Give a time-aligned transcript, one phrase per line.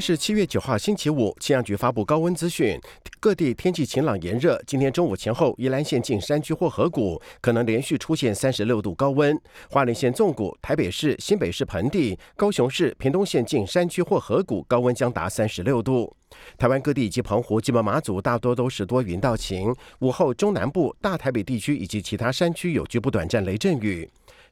[0.00, 1.34] 是七月九号，星期五。
[1.40, 2.78] 气象局发布高温资讯，
[3.20, 4.60] 各地天气晴朗炎热。
[4.66, 9.34] 今天中午前后，宜兰县近山区或河谷可能连续出现三十六度高温；
[9.70, 16.14] 花莲县纵谷、台北市、新北市盆地、高雄市、屏东县近山区或河谷高温将达三十六度。
[16.58, 19.74] 台湾各地以及澎湖、基本马祖大多都是多云到晴。
[20.00, 24.08] 午后中南部、大台北地区以及其他山区有局部短暂雷阵雨。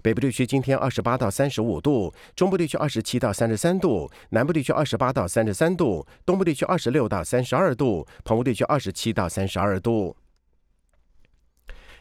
[0.06, 10.14] 北部地区今天二十八到三十五度，中部地区二十七到三十三度，南部地区二十八到三十三度，东部地区二十六到三十二度，澎湖地区二十七到三十二度。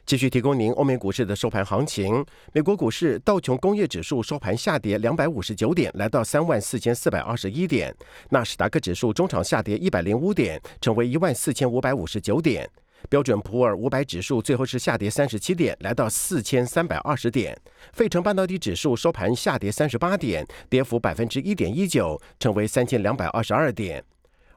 [0.06, 2.24] 继续提供您欧美股市的收盘行情。
[2.54, 7.92] 美国股市道琼工业指数收盘下跌两百五十九点，来到三万四千四百二十一点；
[8.30, 12.70] 纳斯达克指数中场下跌一百零五点，成为一万四千五百五十九点。
[13.10, 17.58] 标准普尔五百指数最后是下跌三十七点，来到四千三百二十点。
[17.94, 24.04] 费城半导体指数收盘下跌三十八点，跌幅百分之一点一九，成为三千两百二十二点。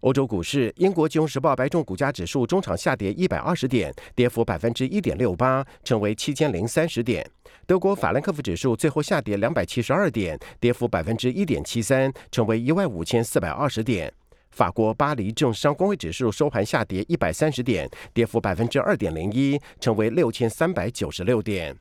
[0.00, 7.28] 欧洲股市，英国金融时报白种股价指数中场下跌一百二十点，跌幅百分之一点六八，成为七千零三十点。
[7.66, 14.12] 德国法兰克福指数最后下跌两百七十二点，跌幅百分之一点七三，成为一万五千四百二十点。
[14.58, 21.78] 法国巴黎政商工会指数收盘下跌一百三十点，跌幅百分之二点零一，成为六千三百九十六点。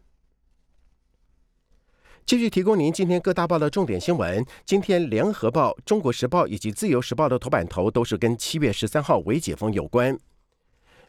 [2.24, 4.46] 继续提供您今天各大报的重点新闻。
[4.64, 10.14] 今天，《联合报》《中国时报》以及《自由时报》的头版头都是跟七月十三号为解封有关。《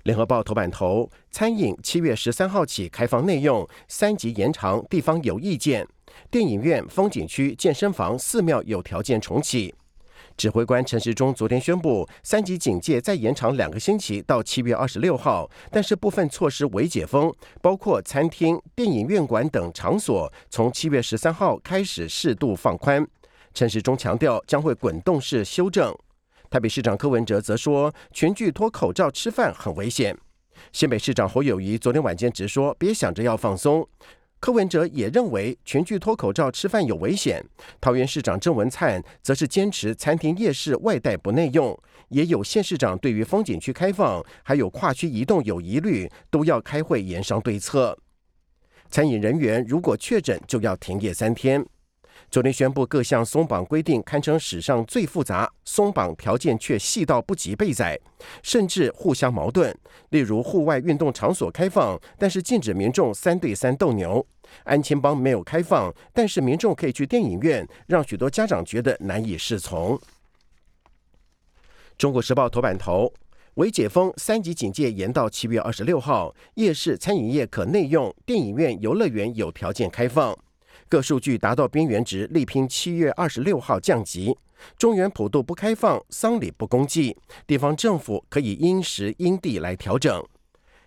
[0.04, 5.84] 联合报》头版头：餐饮七月十三号起开放内用，三级延长，地方有意见；
[6.30, 9.74] 电影院、风景区、健身房、寺庙有条件重启。
[10.38, 15.50] 指挥官陈时中昨天宣布，三级警戒再延长两个星期，到七月二十六号。
[15.68, 23.04] 但是部分措施未解封，包括餐厅、电影院馆等场所，从七月十三号开始适度放宽。
[23.52, 25.92] 陈时中强调，将会滚动式修正。
[26.48, 30.16] 台北市长柯文哲则说，全剧脱口罩吃饭很危险。
[30.72, 33.88] 新北市长侯友谊昨天晚间直说，别想着要放松。
[34.40, 37.44] 柯文哲也认为全聚脱口罩吃饭有危险。
[37.80, 41.78] 桃园市长郑文灿则是坚持餐厅夜市外带不内用。
[42.08, 47.98] 也有县市长对于风景区开放还有跨区移动有疑虑，都要开会研商对策。
[48.88, 51.66] 餐饮人员如果确诊，就要停业三天。
[52.30, 57.98] 昨天宣布各项松绑规定，堪称史上最复杂，松绑条件却细到不及备载，
[58.42, 59.74] 甚至互相矛盾。
[60.10, 64.22] 例如，户外运动场所开放，但是禁止民众三对三斗牛；
[64.64, 69.98] 安亲帮没有开放，但是民众可以去电影院，让许多家长觉得难以适从。
[71.96, 73.10] 中国时报头版头：
[73.54, 80.38] 为解封，三级警戒延到七月二十六号，夜市餐饮业可内用，电影院、游乐园有条件开放。
[80.88, 84.36] 各数据达到边缘值，力拼七月二十六号降级。
[84.76, 87.16] 中原普渡不开放，丧礼不公祭，
[87.46, 90.24] 地方政府可以因时因地来调整。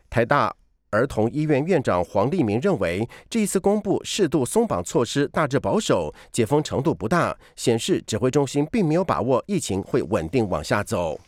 [0.09, 0.53] 台大
[0.89, 11.19] 儿童医院院长黄立明认为，这一次公布适度松绑措施大致保守，解封程度不大，显示指挥中心并没有把握疫情会稳定往下走。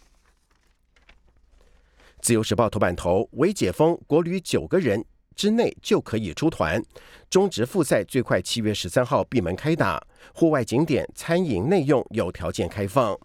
[2.19, 5.05] 自由时报头版头：为解封，国旅九个人。
[5.35, 6.83] 之内就可以出团，
[7.29, 10.01] 中职复赛最快七月十三号闭门开打，
[10.33, 13.17] 户外景点、餐饮内用有条件开放。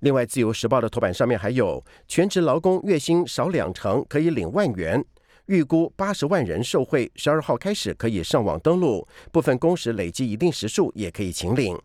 [0.00, 5.02] 另外，《自由时报》的头版上面还有全职劳工月薪少两成可以领万元，
[5.46, 11.74] 预估八十万人受惠，十二号开始可以上网登录，部分工时累积一定时数也可以请领。《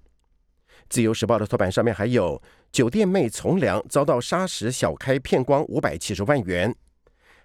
[0.90, 6.76] 自由时报》的头版上面还有酒店妹从良遭到砂石小开骗光五百七十万元。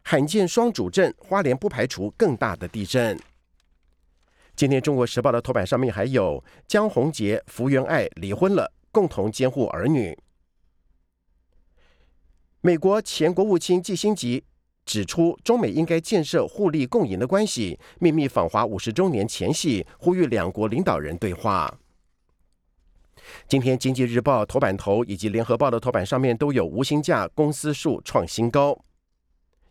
[0.09, 3.19] 罕见双主震，花莲不排除更大的地震。
[4.55, 10.16] 今天《中国时报》的头版上面还有江宏杰、福原爱离婚了，共同监护儿女。
[12.60, 14.45] 美国前国务卿季辛吉
[14.84, 21.81] 指出，中美应该建设互利共赢的关系，秘密访华五十周年前夕，呼吁两国领导人对话。
[23.48, 28.78] 今天《经济日报》头版头以及《联合报》的头版上面都有无薪假公司数创新高。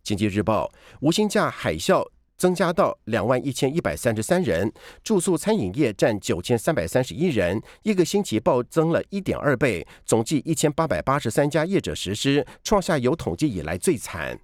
[0.06, 0.72] 经济日报，
[1.02, 2.08] 无薪假海啸
[2.38, 4.72] 增加到两万一千一百三十三人，
[5.04, 14.40] 住宿餐饮业占九千三百三十一人，一个星期暴增了一点二倍，总计一千八百八十三家业者实施，创下有统计以来最惨。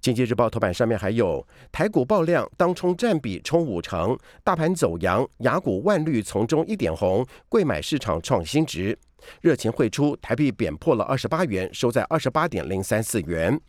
[0.00, 8.98] 经济日报头版上面还有台股爆量，当冲占比冲五成，大盘走阳，雅股万绿从中一点红，贵买市场创新值，
[9.42, 13.60] 热情汇出，台币贬破了二十八元，收在二十八点零三四元。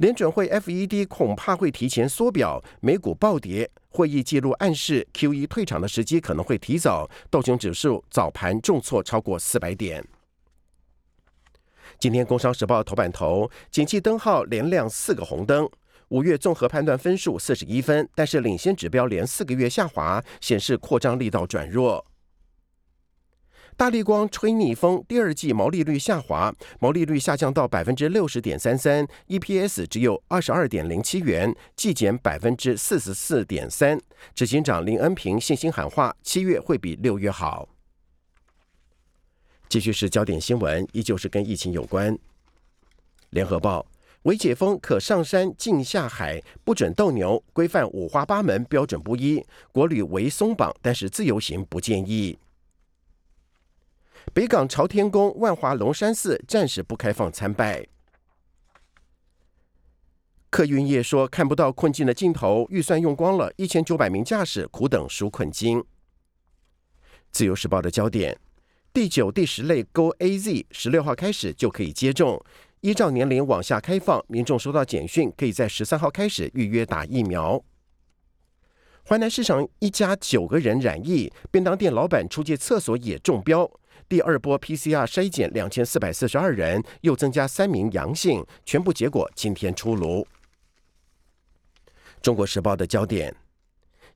[0.00, 10.02] 联准会 FED 恐怕会提前缩表，美股暴跌，会议记录暗示 QE 退场的时机可能会提早，道琼指数早盘重挫超过四百点。
[11.98, 15.68] 今天《工商时报》头版头，景气灯号连亮四个红灯。
[16.08, 22.02] 五月综合判断分数四十一分，但是领先指标连四个月下滑，显示扩张力道转弱。
[23.80, 33.98] 大力光吹逆风，第二季毛利率下滑，毛利率下降到百分之六十点三三，EPS 只有二十二点零七元，季减百分之四十四点三。
[34.34, 37.70] 执行长林恩平信心喊话，七月会比六月好。
[39.70, 42.14] 继续是焦点新闻，依旧是跟疫情有关。
[43.30, 43.86] 联合报：
[44.24, 49.42] 未解封可上山禁下海，不准斗牛，规范五花八门，标准不一。
[49.72, 52.36] 国旅为松绑，但是自由行不建议。
[54.32, 57.86] 北港朝天宫、万华龙山寺暂时不开放参拜。
[60.50, 65.84] 客运业说看不到困境的尽头，预算用光了，一千九百名驾驶苦等纾困金。
[67.30, 68.38] 自由时报的焦点。
[68.92, 72.44] 第九、第十类 Go A Z 十六号开始就可以接种，
[72.80, 77.62] 依照年龄往下开放，民众收到简讯，可以在十三号开始预约打疫苗。
[79.08, 83.70] 淮南市场一家九个人染疫，便当店老板出借厕所也中标。
[84.10, 90.26] 第二波 PCR 筛检两千四百四十二人，又增加三名阳性，全部结果今天出炉。
[92.20, 93.32] 中国时报的焦点：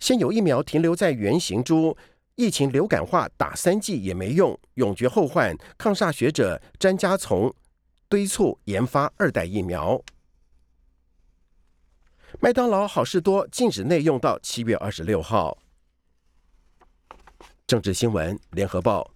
[0.01, 1.97] 现有疫苗停留在原型株。
[2.35, 5.57] 疫情流感化打三剂也没用，永绝后患。
[5.79, 7.55] 抗煞学者詹家从
[8.09, 10.03] 堆促研发二代疫苗。
[12.41, 15.57] 麦当劳、好事多禁止内用到七月二十六号。
[17.69, 19.14] 政治新闻：联合报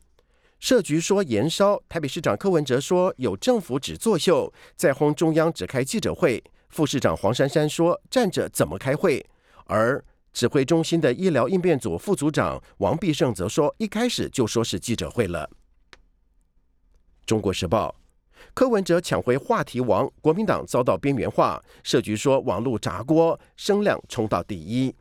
[0.59, 6.43] 社局说延烧，台北市长柯文哲说有政府只作秀，在轰中央只开记者会。
[6.69, 9.25] 副市长黄珊珊说站着怎么开会？
[9.67, 15.49] 而指挥中心的医疗应变组副组长王必胜则说：“一开始就说是记者会了。”
[17.25, 17.95] 中国时报
[18.53, 21.63] 柯文哲抢回话题王，国民党遭到边缘化。
[21.83, 24.95] 社局说网络炸锅，声量冲到第一。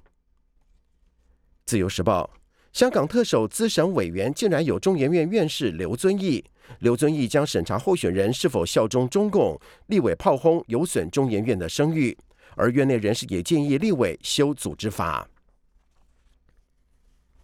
[1.66, 2.30] 自由时报
[2.74, 6.44] 香港特首资审委员竟然有中研院院士刘遵义，
[6.80, 12.18] 刘遵义将审查候选人是否效忠中共，立委炮轰有损中研院的声誉。
[12.56, 15.28] 而院内人士也建议立委修组织法。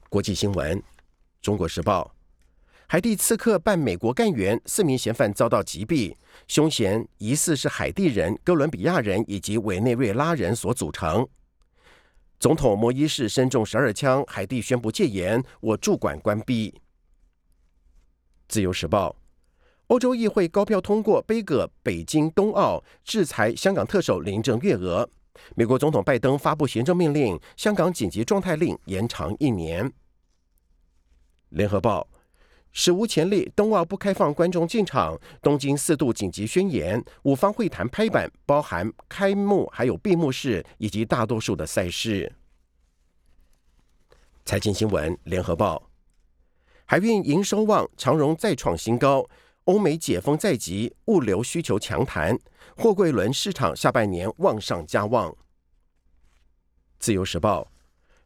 [0.10, 0.82] 国际新闻：
[1.42, 2.16] 中国时报，
[2.88, 6.16] 海地刺客扮美国干员，四名嫌犯遭到击毙，
[6.48, 11.28] 凶嫌疑似是海地人、哥伦比亚人以及委内瑞拉人所组成。
[12.44, 16.78] 总统摩伊士身中十二枪，海地宣布戒严，我驻馆关闭。
[18.50, 19.16] 自由时报。
[19.88, 25.10] 欧洲议会高票通过杯葛北京冬奥，制裁香港特首林郑月娥。
[25.56, 29.90] 美国总统拜登发布行政命令，香港紧急状态令延长一年。
[31.48, 32.06] 联合报
[32.76, 42.34] 史无前例，冬奥不开放观众进场，东京四度紧急宣言，五方会谈拍板，包含开幕还有闭幕式以及大多数的赛事。
[44.44, 45.90] 财经新闻，联合报
[46.86, 49.30] 海运营收旺，长荣再创新高。
[49.66, 52.38] 欧美解封在即，物流需求强弹，
[52.76, 55.34] 货柜轮市场下半年旺上加旺。
[57.00, 57.72] 自由时报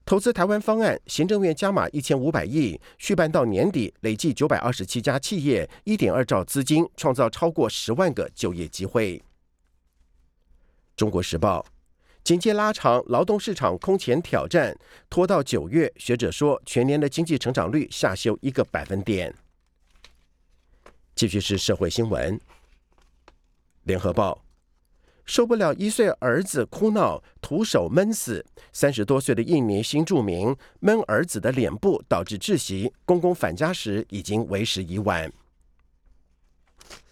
[0.07, 9.21] 投资台湾方案，行政院加码一千五百亿，续办到年底，累计九百二十七家企业，一点二兆资金，创造超过十万个就业机会。
[10.95, 11.65] 中国时报
[12.23, 14.77] 紧接拉长劳动市场空前挑战，
[15.09, 19.35] 拖到九月，学者说全年的经济成长率下修一个百分点。
[21.15, 22.39] 继续是社会新闻。
[23.83, 24.41] 联合报
[25.27, 28.43] 受不了一岁儿子哭闹，徒手闷死。
[28.72, 32.91] 三十多岁的印尼新住民闷儿子的脸部，导致窒息。
[33.05, 35.31] 公公返家时已经为时已晚。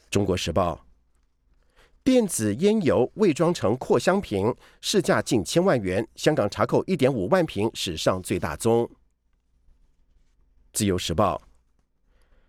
[0.10, 0.86] 中国时报
[2.02, 6.08] 电子烟油伪装成扩香瓶，市价近千万元。
[6.16, 8.90] 香港查扣一点五万瓶，史上最大宗。
[10.72, 11.42] 自由时报。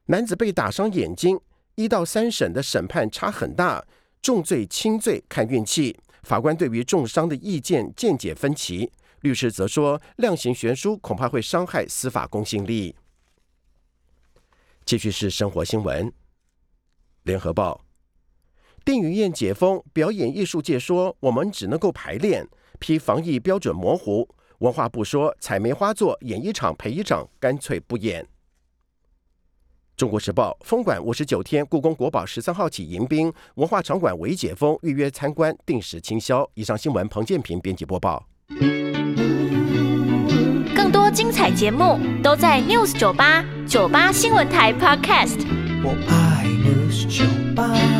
[0.06, 1.40] 男子被打伤眼睛，
[1.74, 3.84] 一到三审的审判差很大，
[4.26, 5.96] 重罪轻罪看运气。
[6.24, 8.90] 法官对于重伤的意见见解分歧，
[9.20, 12.96] 律师则说量刑悬殊恐怕会伤害司法公信力。
[14.84, 16.12] 继续是生活新闻，
[17.22, 17.84] 联合报，
[18.84, 22.48] 电影院解封，表演艺术界说我们只能够排练，
[22.80, 24.28] 批防疫标准模糊。
[24.58, 28.26] 文化部说采梅花座演一场赔一场，干脆不演。
[29.96, 36.46] 中国时报封馆五十九天，故宫国宝十三号起迎宾，文化场馆未解封，预约参观定时清销。
[36.52, 38.22] 以上新闻，彭建平编辑播报。
[40.74, 45.38] 更多精彩节目都在 News 九八九八新闻台 Podcast。
[45.82, 47.24] 我爱 News 九
[47.54, 47.95] 八。